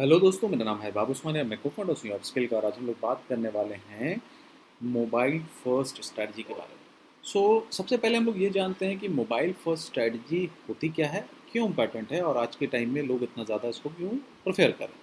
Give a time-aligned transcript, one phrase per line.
[0.00, 2.96] Hello दोस्तों मेरा नाम है बाबू उस्मानिया मैं को फाउंडर का और आज हम लोग
[3.02, 4.20] बात करने वाले हैं
[4.82, 6.80] मोबाइल फ़र्स्ट स्ट्रैटेजी के बारे में।
[7.24, 11.08] सो so, सबसे पहले हम लोग ये जानते हैं कि मोबाइल फ़र्स्ट स्ट्रैटेजी होती क्या
[11.08, 14.08] है क्यों इंपॉर्टेंट है और आज के टाइम में लोग इतना ज़्यादा इसको क्यों
[14.44, 14.94] प्रेफर करें?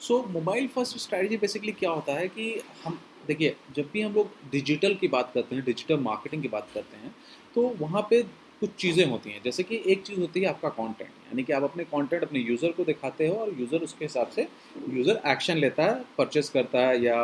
[0.00, 4.30] So mobile first strategy basically क्या होता है कि हम देखिए जब भी हम लोग
[4.52, 7.14] डिजिटल की बात करते हैं डिजिटल मार्केटिंग की बात करते हैं
[7.54, 8.22] तो वहाँ पे
[8.60, 11.62] कुछ चीज़ें होती हैं। जैसे कि एक चीज़ होती है आपका कंटेंट यानी कि आप
[11.64, 14.46] अपने कंटेंट अपने यूज़र को दिखाते हो और यूज़र उसके हिसाब से
[14.90, 17.16] यूज़र एक्शन लेता है परचेस करता है या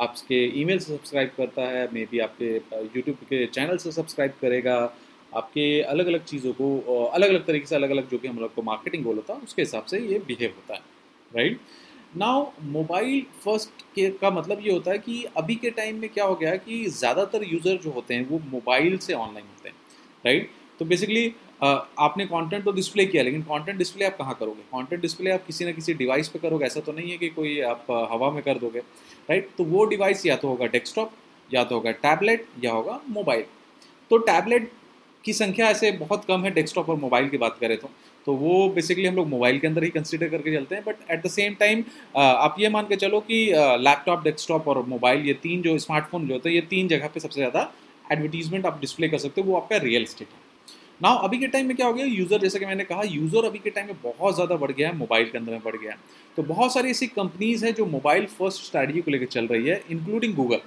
[0.00, 4.76] आपके ईमेल से सब्सक्राइब करता है मे बी आपके यूट्यूब के चैनल से सब्सक्राइब करेगा,
[5.32, 8.54] आपके अलग अलग चीज़ों को अलग अलग तरीके से अलग अलग जो कि हम लोग
[8.54, 10.80] को मार्केटिंग गोल होता है, उसके हिसाब से ये बिहेव होता है
[11.32, 11.60] राइट
[12.16, 16.24] नाउ मोबाइल फ़र्स्ट के, का मतलब ये होता है कि अभी के टाइम में क्या
[16.24, 19.76] हो गया है कि ज़्यादातर यूज़र जो होते हैं वो मोबाइल से ऑनलाइन होते हैं
[20.24, 21.26] राइट तो बेसिकली
[21.62, 24.62] आपने कंटेंट तो डिस्प्ले किया, लेकिन कंटेंट डिस्प्ले आप कहाँ करोगे?
[24.74, 27.60] कंटेंट डिस्प्ले आप किसी ना किसी डिवाइस पे करोगे, ऐसा तो नहीं है कि कोई
[27.62, 31.12] आप हवा में कर दोगे राइट तो वो डिवाइस या तो होगा डेस्कटॉप
[31.50, 33.44] या तो होगा टैबलेट या होगा मोबाइल
[34.10, 34.70] तो टैबलेट
[35.24, 37.90] की संख्या ऐसे बहुत कम है डेस्कटॉप और मोबाइल की बात करें तो.
[38.26, 41.22] तो वो बेसिकली हम लोग मोबाइल के अंदर ही कंसिडर करके चलते हैं but at
[41.26, 41.84] the same time
[42.16, 43.44] आप ये मान के चलो कि
[43.80, 47.20] लैपटॉप डेस्कटॉप और मोबाइल ये तीन जो स्मार्टफ़ोन जो होते हैं ये तीन जगह पे
[47.20, 47.70] सबसे ज़्यादा
[48.12, 50.39] एडवर्टीजमेंट आप डिस्प्ले कर सकते हो, वो आपका रियल स्टेट है।
[51.00, 52.06] नाउ अभी के टाइम में क्या हो गया?
[52.06, 54.96] यूज़र जैसे कि मैंने कहा यूज़र अभी के टाइम में बहुत ज़्यादा बढ़ गया है
[54.96, 55.98] मोबाइल के अंदर में बढ़ गया है।
[56.36, 59.80] तो बहुत सारी ऐसी कंपनीज़ हैं जो मोबाइल फ़र्स्ट स्ट्रैटेजी को लेकर चल रही है
[59.90, 60.60] इंक्लूडिंग गूगल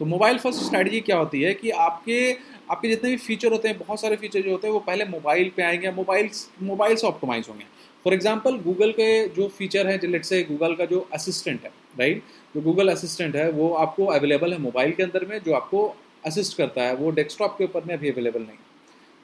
[0.00, 2.32] तो मोबाइल फ़र्स्ट स्ट्रैटेजी क्या होती है कि आपके
[2.70, 5.50] आपके जितने भी फीचर होते हैं, बहुत सारे फीचर जो होते हैं, वो पहले मोबाइल
[5.56, 6.30] पे आएँगे मोबाइल
[6.62, 7.64] मोबाइल से ऑप्टोमाइज होंगे।
[8.04, 12.22] फॉर एग्ज़ाम्पल गूगल के जो फीचर है लेट से गूगल का जो असिस्टेंट है राइट
[12.54, 15.86] जो गूगल असिस्टेंट है, वो आपको अवेलेबल है मोबाइल के अंदर में, जो आपको
[16.26, 18.56] असिस्ट करता है, वो डेस्कटॉप के ऊपर में अभी अवेलेबल नहीं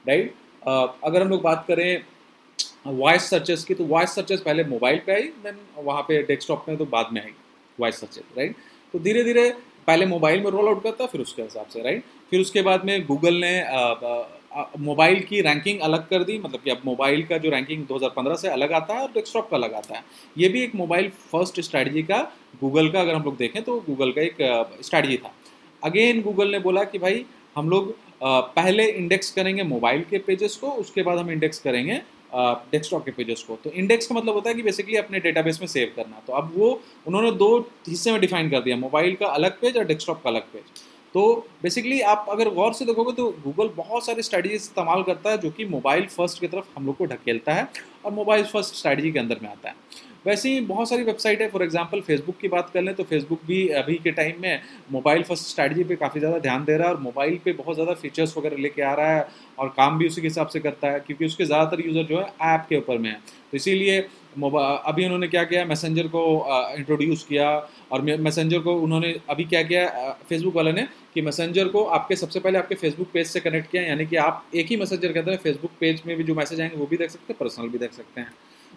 [0.07, 0.33] राइट
[1.03, 2.01] अगर हम लोग बात करें
[2.87, 6.77] वॉइस सर्चेस की तो वॉइस सर्चेस पहले मोबाइल पे आई देन वहाँ पे डेस्कटॉप में
[6.77, 7.31] तो बाद में आई
[7.79, 8.55] वॉइस सर्चेस राइट
[8.93, 9.49] तो धीरे धीरे
[9.87, 13.05] पहले मोबाइल में रोल आउट करता, फिर उसके हिसाब से राइट फिर उसके बाद में
[13.05, 13.53] गूगल ने
[14.79, 18.47] मोबाइल की रैंकिंग अलग कर दी मतलब कि अब मोबाइल का जो रैंकिंग 2015 से
[18.49, 20.03] अलग आता है और डेस्कटॉप का अलग आता है।
[20.37, 22.17] ये भी एक मोबाइल फ़र्स्ट स्ट्रैटेजी का
[22.61, 25.31] गूगल का, अगर हम लोग देखें तो गूगल का एक स्ट्रैटेजी था।
[25.83, 30.69] अगेन गूगल ने बोला कि भाई, हम लोग पहले इंडेक्स करेंगे मोबाइल के पेजेस को,
[30.69, 32.01] उसके बाद हम इंडेक्स करेंगे
[32.33, 35.67] डेस्कटॉप के पेजेस को। तो इंडेक्स का मतलब होता है कि बेसिकली अपने डेटाबेस में
[35.67, 36.69] सेव करना। तो अब वो,
[37.07, 37.57] उन्होंने दो
[37.87, 40.83] हिस्से में डिफाइन कर दिया मोबाइल का अलग पेज और डेस्कटॉप का अलग पेज
[41.15, 41.21] तो
[41.63, 45.49] बेसिकली आप अगर गौर से देखोगे तो गूगल बहुत सारी स्ट्रैटेजी इस्तेमाल करता है, जो
[45.51, 47.67] कि मोबाइल फ़र्स्ट की तरफ़ हम लोग को ढकेलता है
[48.05, 49.75] और मोबाइल फ़र्स्ट स्ट्रैटेजी के अंदर में आता है।
[50.27, 53.41] वैसे ही बहुत सारी वेबसाइट है। फॉर एग्ज़ाम्पल फेसबुक की बात कर लें तो फेसबुक
[53.47, 54.61] भी अभी के टाइम में
[54.91, 57.93] मोबाइल फ़र्स्ट स्ट्रैटेजी पे काफ़ी ज़्यादा ध्यान दे रहा है और मोबाइल पे बहुत ज़्यादा
[57.95, 59.27] फीचर्स वगैरह लेके आ रहा है
[59.59, 62.53] और काम भी उसी के हिसाब से करता है क्योंकि उसके ज़्यादातर यूज़र जो है
[62.53, 63.15] ऐप के ऊपर में है।
[63.51, 66.23] तो इसीलिए अभी उन्होंने क्या किया मैसेंजर को
[66.77, 67.49] इंट्रोड्यूस किया
[67.91, 69.87] और मैसेंजर को उन्होंने अभी क्या किया
[70.29, 73.83] फेसबुक वाले ने कि मैसेंजर को आपके सबसे पहले आपके फेसबुक पेज से कनेक्ट किया,
[73.83, 76.77] यानी कि आप एक ही मैसेंजर के अंदर फेसबुक पेज में भी जो मैसेज आएँगे
[76.77, 78.31] वो भी देख सकते हैं पर्सनल भी देख सकते हैं।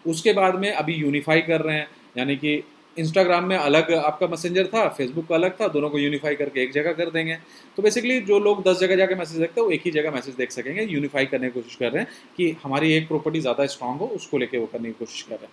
[0.07, 2.63] उसके बाद में अभी यूनिफाई कर रहे हैं, यानी कि
[2.97, 6.73] इंस्टाग्राम में अलग आपका मैसेंजर था फेसबुक का अलग था, दोनों को यूनिफाई करके एक
[6.73, 7.37] जगह कर देंगे।
[7.77, 10.35] तो बेसिकली जो लोग दस जगह जाकर मैसेज देखते हैं, वो एक ही जगह मैसेज
[10.35, 13.99] देख सकेंगे यूनिफाई करने की कोशिश कर रहे हैं कि हमारी एक प्रॉपर्टी ज़्यादा स्ट्रांग
[13.99, 15.53] हो, उसको लेके वो करने की कोशिश कर रहे हैं।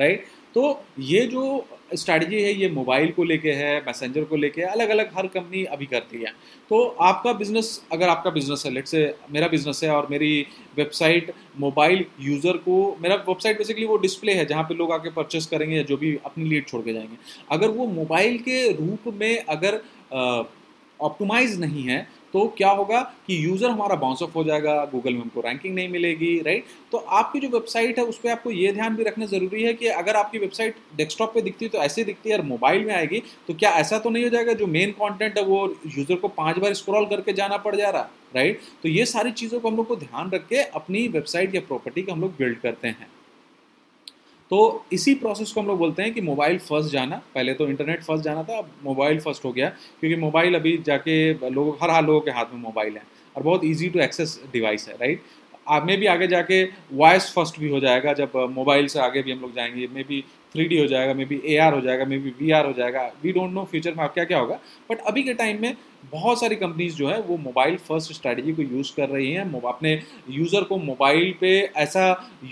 [0.00, 4.88] राइट तो ये जो स्ट्रैटेजी है, ये मोबाइल को लेके है मैसेंजर को लेके अलग
[4.88, 6.32] अलग हर कंपनी अभी करती है।
[6.70, 10.46] तो आपका बिज़नेस अगर आपका बिज़नेस है लेट से मेरा बिज़नेस है और मेरी
[10.76, 15.46] वेबसाइट मोबाइल यूज़र को, मेरा वेबसाइट बेसिकली वो डिस्प्ले है, जहाँ पे लोग आके परचेस
[15.46, 17.16] करेंगे या जो भी अपनी लीड छोड़ के जाएँगे।
[17.50, 19.80] अगर वो मोबाइल के रूप में अगर
[21.00, 25.20] ऑप्टोमाइज नहीं है तो क्या होगा कि यूज़र हमारा बाउंस ऑफ़ हो जाएगा गूगल में
[25.20, 28.96] हमको रैंकिंग नहीं मिलेगी राइट तो आपकी जो वेबसाइट है, उस पर आपको ये ध्यान
[28.96, 32.30] भी रखना ज़रूरी है कि अगर आपकी वेबसाइट डेस्कटॉप पे दिखती है तो ऐसे दिखती
[32.30, 35.38] है और मोबाइल में आएगी तो क्या ऐसा तो नहीं हो जाएगा जो मेन कॉन्टेंट
[35.38, 38.88] है वो यूज़र को पाँच बार स्क्रॉल करके जाना पड़ जा रहा है राइट तो
[38.88, 42.12] ये सारी चीज़ों को हम लोग को ध्यान रख के अपनी वेबसाइट या प्रॉपर्टी का
[42.12, 43.06] हम लोग बिल्ड करते हैं।
[44.52, 48.02] तो इसी प्रोसेस को हम लोग बोलते हैं कि मोबाइल फ़र्स्ट जाना। पहले तो इंटरनेट
[48.04, 49.68] फ़र्स्ट जाना था, अब मोबाइल फ़र्स्ट हो गया।
[50.00, 53.02] क्योंकि मोबाइल अभी जाके लोग, हर हाल लोगों के हाथ में मोबाइल है
[53.36, 55.22] और बहुत ईजी टू एक्सेस डिवाइस है राइट
[55.86, 56.62] मे भी आगे जाके
[56.92, 60.24] वॉइस फ़र्स्ट भी हो जाएगा, जब मोबाइल से आगे भी हम लोग जाएँगे मे बी
[60.54, 63.52] थ्री हो जाएगा मे बी ए हो जाएगा मे बी वी हो जाएगा। वी डोंट
[63.52, 64.58] नो फ्यूचर में आप क्या क्या होगा।
[64.90, 65.76] बट अभी के टाइम में
[66.12, 69.92] बहुत सारी कंपनीज़ जो है, वो मोबाइल फ़र्स्ट स्ट्रैटेजी को यूज़ कर रही हैं। अपने
[70.30, 72.04] यूज़र को मोबाइल पे ऐसा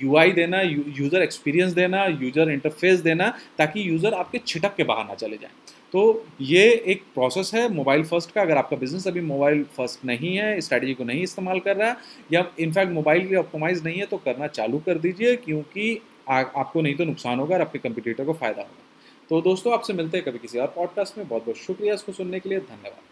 [0.03, 5.15] UI देना यूज़र एक्सपीरियंस देना यूज़र इंटरफेस देना, ताकि यूज़र आपके छिटक के बाहर ना
[5.17, 5.51] चले जाए।
[5.93, 10.37] तो ये एक प्रोसेस है मोबाइल फ़र्स्ट का। अगर आपका बिज़नेस अभी मोबाइल फ़र्स्ट नहीं
[10.37, 11.97] है स्ट्रैटेजी को नहीं इस्तेमाल कर रहा है
[12.33, 16.81] या इनफैक्ट मोबाइल के ऑप्टोमाइज नहीं है तो करना चालू कर दीजिए, क्योंकि आ, आपको
[16.81, 18.85] नहीं तो नुकसान होगा और आपके कंपटीटर को फ़ायदा होगा।
[19.31, 22.41] तो दोस्तों आपसे मिलते हैं कभी किसी और पॉडकास्ट में। बहुत बहुत शुक्रिया इसको सुनने
[22.41, 23.10] के लिए। धन्यवाद।